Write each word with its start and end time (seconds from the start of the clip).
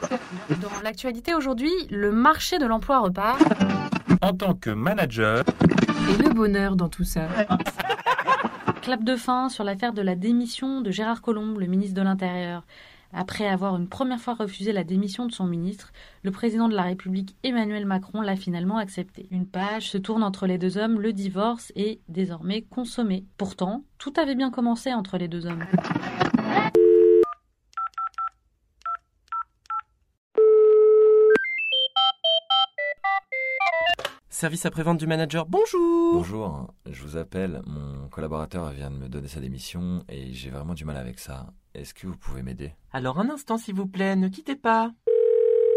Dans 0.60 0.82
l'actualité 0.82 1.34
aujourd'hui, 1.34 1.72
le 1.90 2.12
marché 2.12 2.58
de 2.58 2.66
l'emploi 2.66 3.00
repart. 3.00 3.40
En 4.22 4.32
tant 4.32 4.54
que 4.54 4.70
manager, 4.70 5.44
Et 6.10 6.22
le 6.22 6.30
bonheur 6.32 6.76
dans 6.76 6.88
tout 6.88 7.04
ça. 7.04 7.28
Clap 8.82 9.02
de 9.02 9.16
fin 9.16 9.48
sur 9.48 9.64
l'affaire 9.64 9.92
de 9.92 10.02
la 10.02 10.14
démission 10.14 10.80
de 10.80 10.90
Gérard 10.90 11.20
Collomb, 11.20 11.58
le 11.58 11.66
ministre 11.66 11.94
de 11.94 12.02
l'Intérieur. 12.02 12.64
Après 13.12 13.48
avoir 13.48 13.76
une 13.76 13.88
première 13.88 14.20
fois 14.20 14.34
refusé 14.34 14.72
la 14.72 14.84
démission 14.84 15.26
de 15.26 15.32
son 15.32 15.46
ministre, 15.46 15.92
le 16.22 16.30
président 16.30 16.68
de 16.68 16.74
la 16.74 16.82
République 16.82 17.34
Emmanuel 17.42 17.86
Macron 17.86 18.20
l'a 18.20 18.36
finalement 18.36 18.78
accepté. 18.78 19.26
Une 19.30 19.46
page 19.46 19.90
se 19.90 19.98
tourne 19.98 20.22
entre 20.22 20.46
les 20.46 20.58
deux 20.58 20.76
hommes, 20.76 21.00
le 21.00 21.12
divorce 21.12 21.72
est 21.76 22.00
désormais 22.08 22.62
consommé. 22.62 23.24
Pourtant, 23.38 23.84
tout 23.98 24.12
avait 24.18 24.34
bien 24.34 24.50
commencé 24.50 24.92
entre 24.92 25.18
les 25.18 25.28
deux 25.28 25.46
hommes. 25.46 25.64
Service 34.38 34.66
après-vente 34.66 34.98
du 34.98 35.06
manager, 35.06 35.46
bonjour 35.46 36.12
Bonjour, 36.12 36.74
je 36.84 37.02
vous 37.02 37.16
appelle. 37.16 37.62
Mon 37.64 38.06
collaborateur 38.08 38.70
vient 38.70 38.90
de 38.90 38.96
me 38.96 39.08
donner 39.08 39.28
sa 39.28 39.40
démission 39.40 40.04
et 40.10 40.34
j'ai 40.34 40.50
vraiment 40.50 40.74
du 40.74 40.84
mal 40.84 40.98
avec 40.98 41.18
ça. 41.18 41.54
Est-ce 41.72 41.94
que 41.94 42.06
vous 42.06 42.18
pouvez 42.18 42.42
m'aider? 42.42 42.74
Alors 42.92 43.18
un 43.18 43.30
instant 43.30 43.56
s'il 43.56 43.76
vous 43.76 43.86
plaît, 43.86 44.14
ne 44.14 44.28
quittez 44.28 44.54
pas. 44.54 44.92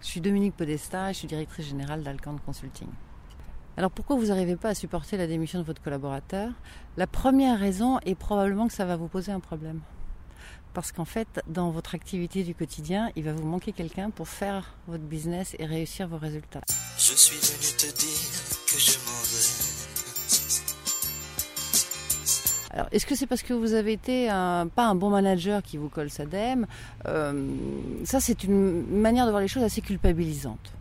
Je 0.00 0.06
suis 0.06 0.20
Dominique 0.20 0.56
Podesta 0.56 1.10
et 1.10 1.12
je 1.12 1.18
suis 1.20 1.28
directrice 1.28 1.68
générale 1.68 2.02
d'Alcan 2.02 2.34
Consulting. 2.44 2.88
Alors 3.76 3.92
pourquoi 3.92 4.16
vous 4.16 4.26
n'arrivez 4.26 4.56
pas 4.56 4.70
à 4.70 4.74
supporter 4.74 5.16
la 5.16 5.28
démission 5.28 5.60
de 5.60 5.64
votre 5.64 5.80
collaborateur? 5.80 6.50
La 6.96 7.06
première 7.06 7.56
raison 7.56 8.00
est 8.00 8.16
probablement 8.16 8.66
que 8.66 8.74
ça 8.74 8.84
va 8.84 8.96
vous 8.96 9.06
poser 9.06 9.30
un 9.30 9.38
problème. 9.38 9.80
Parce 10.74 10.92
qu'en 10.92 11.04
fait, 11.04 11.40
dans 11.48 11.70
votre 11.70 11.94
activité 11.94 12.44
du 12.44 12.54
quotidien, 12.54 13.10
il 13.16 13.24
va 13.24 13.32
vous 13.32 13.46
manquer 13.46 13.72
quelqu'un 13.72 14.10
pour 14.10 14.28
faire 14.28 14.74
votre 14.86 15.04
business 15.04 15.56
et 15.58 15.66
réussir 15.66 16.08
vos 16.08 16.18
résultats. 16.18 16.62
Je 16.96 17.14
suis 17.14 17.38
venu 17.38 17.76
te 17.76 17.98
dire 17.98 18.29
Alors, 22.72 22.86
est-ce 22.92 23.04
que 23.04 23.16
c'est 23.16 23.26
parce 23.26 23.42
que 23.42 23.52
vous 23.52 23.72
avez 23.74 23.92
été 23.92 24.28
pas 24.28 24.86
un 24.86 24.94
bon 24.94 25.10
manager 25.10 25.62
qui 25.62 25.76
vous 25.76 25.88
colle 25.88 26.10
sa 26.10 26.24
dème 26.24 26.66
Euh, 27.06 27.48
Ça, 28.04 28.20
c'est 28.20 28.44
une 28.44 28.84
manière 28.86 29.26
de 29.26 29.30
voir 29.30 29.42
les 29.42 29.48
choses 29.48 29.64
assez 29.64 29.80
culpabilisante. 29.80 30.72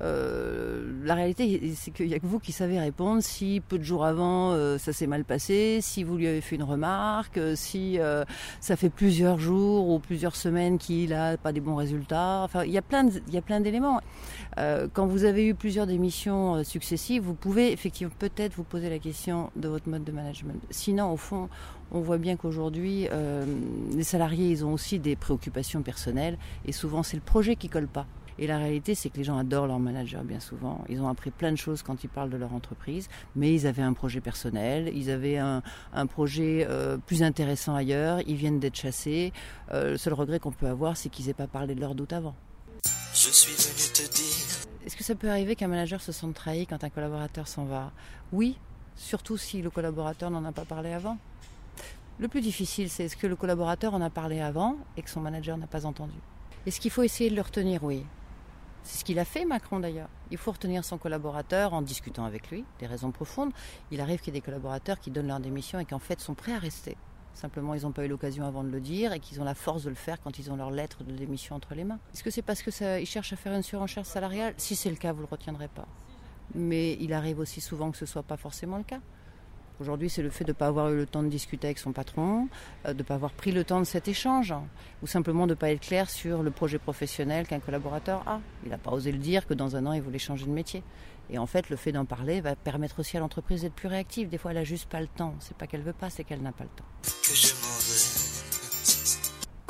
Euh, 0.00 0.90
la 1.04 1.14
réalité, 1.14 1.74
c'est 1.76 1.90
qu'il 1.90 2.06
n'y 2.06 2.14
a 2.14 2.18
que 2.18 2.26
vous 2.26 2.38
qui 2.38 2.52
savez 2.52 2.78
répondre 2.78 3.22
si 3.22 3.62
peu 3.66 3.78
de 3.78 3.84
jours 3.84 4.04
avant 4.04 4.52
euh, 4.52 4.78
ça 4.78 4.92
s'est 4.92 5.06
mal 5.06 5.24
passé, 5.24 5.80
si 5.82 6.02
vous 6.02 6.16
lui 6.16 6.26
avez 6.26 6.40
fait 6.40 6.56
une 6.56 6.62
remarque, 6.62 7.36
euh, 7.38 7.54
si 7.54 7.98
ça 8.60 8.76
fait 8.76 8.90
plusieurs 8.90 9.38
jours 9.38 9.88
ou 9.88 9.98
plusieurs 9.98 10.36
semaines 10.36 10.78
qu'il 10.78 11.10
n'a 11.10 11.36
pas 11.36 11.52
des 11.52 11.60
bons 11.60 11.76
résultats. 11.76 12.42
Enfin, 12.44 12.64
il 12.64 12.72
y 12.72 12.78
a 12.78 12.82
plein 12.82 13.60
d'éléments. 13.60 14.00
Quand 14.56 15.06
vous 15.06 15.24
avez 15.24 15.46
eu 15.46 15.54
plusieurs 15.54 15.86
démissions 15.86 16.62
successives, 16.64 17.22
vous 17.22 17.34
pouvez 17.34 17.72
effectivement 17.72 18.12
peut-être 18.18 18.54
vous 18.54 18.64
poser 18.64 18.90
la 18.90 18.98
question 18.98 19.50
de 19.56 19.68
votre 19.68 19.88
mode 19.88 20.04
de 20.04 20.12
management. 20.12 20.60
Sinon, 20.70 21.12
au 21.12 21.16
fond, 21.16 21.48
on 21.90 22.00
voit 22.00 22.18
bien 22.18 22.36
qu'aujourd'hui, 22.36 23.08
les 23.94 24.04
salariés, 24.04 24.50
ils 24.50 24.64
ont 24.64 24.72
aussi 24.72 24.98
des 24.98 25.16
préoccupations 25.16 25.82
personnelles 25.82 26.38
et 26.64 26.72
souvent 26.72 27.02
c'est 27.02 27.16
le 27.16 27.22
projet 27.22 27.56
qui 27.56 27.68
colle 27.68 27.88
pas. 27.88 28.06
Et 28.38 28.46
la 28.46 28.58
réalité, 28.58 28.94
c'est 28.94 29.10
que 29.10 29.18
les 29.18 29.24
gens 29.24 29.36
adorent 29.36 29.66
leur 29.66 29.78
manager 29.78 30.24
bien 30.24 30.40
souvent. 30.40 30.84
Ils 30.88 31.00
ont 31.00 31.08
appris 31.08 31.30
plein 31.30 31.52
de 31.52 31.56
choses 31.56 31.82
quand 31.82 32.02
ils 32.04 32.08
parlent 32.08 32.30
de 32.30 32.36
leur 32.36 32.54
entreprise, 32.54 33.08
mais 33.36 33.52
ils 33.54 33.66
avaient 33.66 33.82
un 33.82 33.92
projet 33.92 34.20
personnel, 34.20 34.90
ils 34.94 35.10
avaient 35.10 35.38
un, 35.38 35.62
un 35.92 36.06
projet 36.06 36.66
euh, 36.68 36.96
plus 36.98 37.22
intéressant 37.22 37.74
ailleurs, 37.74 38.20
ils 38.26 38.36
viennent 38.36 38.60
d'être 38.60 38.76
chassés. 38.76 39.32
Euh, 39.72 39.92
le 39.92 39.96
seul 39.96 40.14
regret 40.14 40.38
qu'on 40.38 40.52
peut 40.52 40.68
avoir, 40.68 40.96
c'est 40.96 41.08
qu'ils 41.08 41.26
n'aient 41.26 41.34
pas 41.34 41.46
parlé 41.46 41.74
de 41.74 41.80
leurs 41.80 41.94
doutes 41.94 42.12
avant. 42.12 42.34
Je 43.14 43.28
suis 43.30 43.52
venu 43.52 43.92
te 43.92 44.14
dire. 44.14 44.66
Est-ce 44.84 44.96
que 44.96 45.04
ça 45.04 45.14
peut 45.14 45.30
arriver 45.30 45.54
qu'un 45.54 45.68
manager 45.68 46.00
se 46.00 46.10
sente 46.10 46.34
trahi 46.34 46.66
quand 46.66 46.82
un 46.82 46.90
collaborateur 46.90 47.46
s'en 47.46 47.64
va? 47.64 47.92
Oui, 48.32 48.58
surtout 48.96 49.36
si 49.36 49.62
le 49.62 49.70
collaborateur 49.70 50.30
n'en 50.30 50.44
a 50.44 50.52
pas 50.52 50.64
parlé 50.64 50.92
avant. 50.92 51.18
Le 52.18 52.28
plus 52.28 52.40
difficile, 52.40 52.90
c'est 52.90 53.04
est-ce 53.04 53.16
que 53.16 53.26
le 53.26 53.36
collaborateur 53.36 53.94
en 53.94 54.00
a 54.00 54.10
parlé 54.10 54.40
avant 54.40 54.76
et 54.96 55.02
que 55.02 55.10
son 55.10 55.20
manager 55.20 55.56
n'a 55.56 55.66
pas 55.66 55.86
entendu? 55.86 56.14
Est-ce 56.66 56.80
qu'il 56.80 56.90
faut 56.90 57.02
essayer 57.02 57.30
de 57.30 57.36
le 57.36 57.42
retenir? 57.42 57.82
Oui. 57.84 58.04
C'est 58.84 58.98
ce 58.98 59.04
qu'il 59.04 59.18
a 59.18 59.24
fait, 59.24 59.44
Macron 59.44 59.80
d'ailleurs. 59.80 60.08
Il 60.30 60.38
faut 60.38 60.50
retenir 60.50 60.84
son 60.84 60.98
collaborateur 60.98 61.72
en 61.72 61.82
discutant 61.82 62.24
avec 62.24 62.50
lui, 62.50 62.64
des 62.80 62.86
raisons 62.86 63.12
profondes. 63.12 63.52
Il 63.90 64.00
arrive 64.00 64.20
qu'il 64.20 64.34
y 64.34 64.36
ait 64.36 64.40
des 64.40 64.44
collaborateurs 64.44 64.98
qui 64.98 65.10
donnent 65.10 65.28
leur 65.28 65.40
démission 65.40 65.78
et 65.78 65.84
qui 65.84 65.94
en 65.94 66.00
fait 66.00 66.20
sont 66.20 66.34
prêts 66.34 66.52
à 66.52 66.58
rester. 66.58 66.96
Simplement, 67.34 67.74
ils 67.74 67.82
n'ont 67.82 67.92
pas 67.92 68.04
eu 68.04 68.08
l'occasion 68.08 68.44
avant 68.44 68.62
de 68.62 68.68
le 68.68 68.80
dire 68.80 69.12
et 69.12 69.20
qu'ils 69.20 69.40
ont 69.40 69.44
la 69.44 69.54
force 69.54 69.84
de 69.84 69.88
le 69.88 69.94
faire 69.94 70.20
quand 70.20 70.38
ils 70.38 70.50
ont 70.50 70.56
leur 70.56 70.70
lettre 70.70 71.04
de 71.04 71.12
démission 71.12 71.56
entre 71.56 71.74
les 71.74 71.84
mains. 71.84 71.98
Est-ce 72.12 72.22
que 72.22 72.30
c'est 72.30 72.42
parce 72.42 72.62
qu'ils 72.62 73.06
cherchent 73.06 73.32
à 73.32 73.36
faire 73.36 73.54
une 73.54 73.62
surenchère 73.62 74.04
salariale? 74.04 74.54
Si 74.58 74.76
c'est 74.76 74.90
le 74.90 74.96
cas, 74.96 75.12
vous 75.12 75.22
ne 75.22 75.26
le 75.26 75.30
retiendrez 75.30 75.68
pas. 75.68 75.86
Mais 76.54 76.98
il 77.00 77.12
arrive 77.14 77.38
aussi 77.38 77.60
souvent 77.60 77.90
que 77.90 77.96
ce 77.96 78.04
ne 78.04 78.08
soit 78.08 78.22
pas 78.22 78.36
forcément 78.36 78.76
le 78.76 78.84
cas. 78.84 79.00
Aujourd'hui, 79.82 80.08
c'est 80.08 80.22
le 80.22 80.30
fait 80.30 80.44
de 80.44 80.50
ne 80.50 80.56
pas 80.56 80.68
avoir 80.68 80.92
eu 80.92 80.96
le 80.96 81.06
temps 81.06 81.24
de 81.24 81.28
discuter 81.28 81.66
avec 81.66 81.78
son 81.78 81.90
patron, 81.90 82.48
euh, 82.86 82.92
de 82.92 82.98
ne 82.98 83.02
pas 83.02 83.16
avoir 83.16 83.32
pris 83.32 83.50
le 83.50 83.64
temps 83.64 83.80
de 83.80 83.84
cet 83.84 84.06
échange, 84.06 84.54
ou 85.02 85.08
simplement 85.08 85.48
de 85.48 85.54
ne 85.54 85.56
pas 85.56 85.72
être 85.72 85.80
clair 85.80 86.08
sur 86.08 86.44
le 86.44 86.52
projet 86.52 86.78
professionnel 86.78 87.48
qu'un 87.48 87.58
collaborateur 87.58 88.22
a. 88.28 88.40
Il 88.62 88.70
n'a 88.70 88.78
pas 88.78 88.92
osé 88.92 89.10
le 89.10 89.18
dire 89.18 89.44
que 89.44 89.54
dans 89.54 89.74
un 89.74 89.84
an, 89.86 89.92
il 89.92 90.00
voulait 90.00 90.20
changer 90.20 90.46
de 90.46 90.52
métier. 90.52 90.84
Et 91.30 91.38
en 91.38 91.46
fait, 91.46 91.68
le 91.68 91.74
fait 91.74 91.90
d'en 91.90 92.04
parler 92.04 92.40
va 92.40 92.54
permettre 92.54 93.00
aussi 93.00 93.16
à 93.16 93.20
l'entreprise 93.20 93.62
d'être 93.62 93.74
plus 93.74 93.88
réactive. 93.88 94.28
Des 94.28 94.38
fois, 94.38 94.52
elle 94.52 94.58
n'a 94.58 94.64
juste 94.64 94.88
pas 94.88 95.00
le 95.00 95.08
temps. 95.08 95.34
C'est 95.40 95.56
pas 95.56 95.66
qu'elle 95.66 95.82
veut 95.82 95.92
pas, 95.92 96.10
c'est 96.10 96.22
qu'elle 96.22 96.42
n'a 96.42 96.52
pas 96.52 96.62
le 96.62 96.70
temps. 96.70 96.84
que 97.02 97.34
je. 97.34 98.31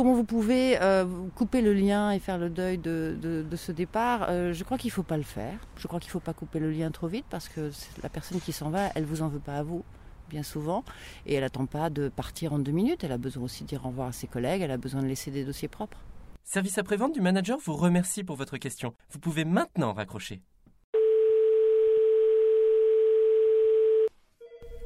Comment 0.00 0.14
vous 0.14 0.24
pouvez 0.24 0.80
euh, 0.80 1.04
couper 1.34 1.60
le 1.60 1.74
lien 1.74 2.10
et 2.10 2.18
faire 2.20 2.38
le 2.38 2.48
deuil 2.48 2.78
de, 2.78 3.18
de- 3.20 3.42
de 3.42 3.56
ce 3.56 3.70
départ 3.70 4.28
Euh, 4.30 4.54
Je 4.54 4.64
crois 4.64 4.78
qu'il 4.78 4.88
ne 4.88 4.92
faut 4.94 5.02
pas 5.02 5.18
le 5.18 5.22
faire. 5.22 5.58
Je 5.76 5.86
crois 5.88 6.00
qu'il 6.00 6.08
ne 6.08 6.12
faut 6.12 6.20
pas 6.20 6.32
couper 6.32 6.58
le 6.58 6.70
lien 6.70 6.90
trop 6.90 7.06
vite 7.06 7.26
parce 7.28 7.50
que 7.50 7.70
la 8.02 8.08
personne 8.08 8.40
qui 8.40 8.52
s'en 8.52 8.70
va, 8.70 8.88
elle 8.94 9.04
vous 9.04 9.20
en 9.20 9.28
veut 9.28 9.40
pas 9.40 9.56
à 9.56 9.62
vous, 9.62 9.84
bien 10.30 10.42
souvent. 10.42 10.84
Et 11.26 11.34
elle 11.34 11.42
n'attend 11.42 11.66
pas 11.66 11.90
de 11.90 12.08
partir 12.08 12.54
en 12.54 12.58
deux 12.58 12.72
minutes. 12.72 13.04
Elle 13.04 13.12
a 13.12 13.18
besoin 13.18 13.42
aussi 13.44 13.64
de 13.64 13.68
dire 13.68 13.84
au 13.84 13.88
revoir 13.90 14.08
à 14.08 14.12
ses 14.12 14.26
collègues. 14.26 14.62
Elle 14.62 14.70
a 14.70 14.78
besoin 14.78 15.02
de 15.02 15.06
laisser 15.06 15.30
des 15.30 15.44
dossiers 15.44 15.68
propres. 15.68 15.98
Service 16.44 16.78
après-vente 16.78 17.12
du 17.12 17.20
manager 17.20 17.58
vous 17.62 17.76
remercie 17.76 18.24
pour 18.24 18.36
votre 18.36 18.56
question. 18.56 18.94
Vous 19.10 19.18
pouvez 19.18 19.44
maintenant 19.44 19.92
raccrocher. 19.92 20.40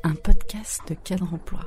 Un 0.02 0.14
podcast 0.16 0.82
de 0.88 0.94
cadre 0.94 1.32
emploi. 1.32 1.60